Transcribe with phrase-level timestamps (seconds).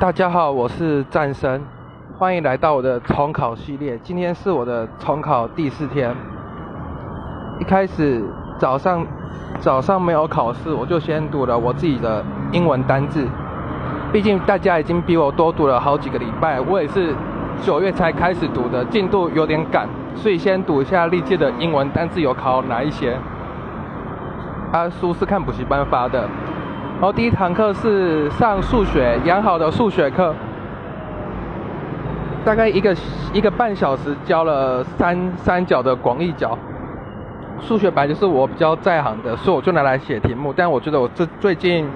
[0.00, 1.62] 大家好，我是战神，
[2.16, 3.98] 欢迎来到我的重考系列。
[4.02, 6.16] 今天是我的重考第四天。
[7.60, 8.24] 一开始
[8.58, 9.06] 早上
[9.58, 13.28] 早上没有考试，我就先读了我自己的英文单字。
[14.10, 17.14] 毕竟大家已经比我多读了好几个礼拜，我也是
[17.60, 23.18] 九月才开始读的，进度有点赶，所以先读一下历届的英文单字有考哪一些。
[24.72, 26.26] 啊，书是看补习班发的。
[27.00, 30.34] 然后第一堂课是上数学，良好的数学课，
[32.44, 32.94] 大概一个
[33.32, 36.58] 一个半小时教了三三角的广义角。
[37.58, 40.52] 数学本来就是我比较在行的，所以我就拿来写题目。
[40.54, 41.88] 但我觉得我这最近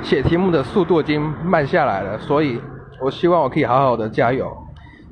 [0.00, 2.58] 写题目的速度已经慢下来了，所以
[2.98, 4.50] 我希望我可以好好的加油。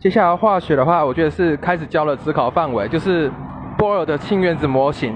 [0.01, 3.31] 接下来化学的话，我觉得是开始教了思考范围，就是
[3.77, 5.15] 波尔的氢原子模型。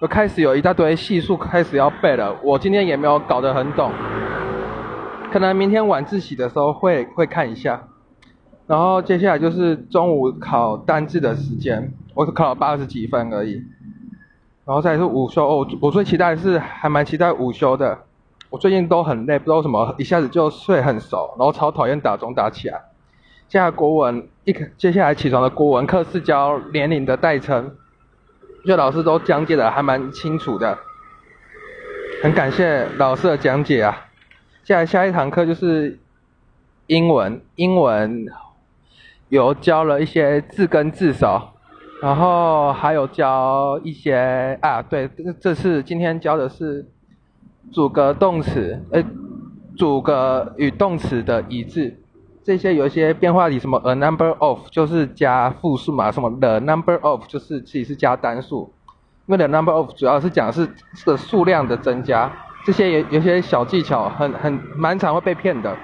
[0.00, 3.90] 我开始有一大堆系数开始要背了，我今天也没有搞得很懂，
[5.32, 7.82] 可能明天晚自习的时候会会看一下。
[8.68, 13.60] 然后接下来就是中午考单字的时间，我只考了八十几分而已。
[14.64, 17.98] 然后再是午休，哦，我最期待的是还蛮期待午休的。
[18.50, 22.80] 我最近都很累，不知道为什么一下子就睡很熟，然后超讨厌打钟打起来。
[23.48, 27.72] 接下来国文一接下来起床的国文课是教年龄的代称。
[28.64, 30.78] 觉得老师都讲解的还蛮清楚的，
[32.22, 34.06] 很感谢老师的讲解啊。
[34.64, 35.98] 接下下一堂课就是
[36.86, 38.26] 英文，英文
[39.30, 41.50] 有教了一些字根字首，
[42.02, 45.08] 然后还有教一些啊，对，
[45.40, 46.86] 这次今天教的是
[47.72, 49.02] 主格动词，呃，
[49.76, 51.98] 主格与动词的一致。
[52.48, 58.72] 这些有一些变化题，什么 a number of 就是加复数嘛，什么 the number of 就是其实是加单数，
[59.26, 62.32] 因为 the number of 主要是讲是这个数量的增加，
[62.64, 65.76] 这些有有些小技巧，很很蛮常会被骗的。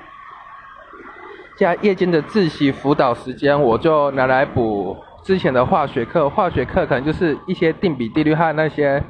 [1.58, 9.04] 加夜间的自习辅导时间，我就拿来补之前的化学课，化学课可能就是一些定比定律和那些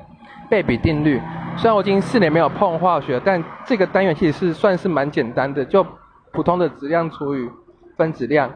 [0.50, 1.22] 倍比定律。
[1.56, 5.86] 虽然我已经四年没有碰化学，但这个单元其实是算是蛮简单的，就。
[6.34, 7.48] 普通的质量除以
[7.96, 8.50] 分子量，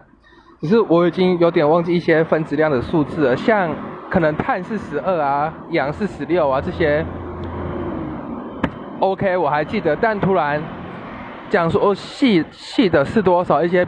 [0.61, 3.71] 只是我已经有点忘记一些分子量的数字了，像
[4.11, 7.07] 可能碳是十二啊，氧是十六啊这些。
[8.99, 10.61] OK，我还记得，但突然
[11.49, 13.87] 讲说细细的是多少一些，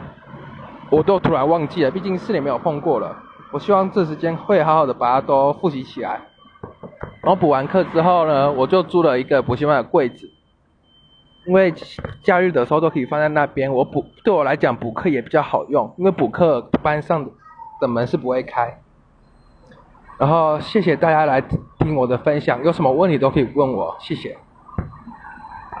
[0.89, 3.13] 我都突然忘记了，毕竟四年没有碰过了。
[3.51, 6.21] 我希望这时间会好好的把它都复习起来。
[7.21, 10.29] 然后补完课之后呢，我就租了一个补习班的柜子。
[11.45, 11.73] 因为
[12.23, 17.29] 假日的时候都可以放在那边，我补对我来讲补课也比较好用，因为补课班上
[17.79, 18.79] 的门是不会开。
[20.19, 21.41] 然后谢谢大家来
[21.79, 24.37] 听我的分享，有什么问题都可以问我，谢谢。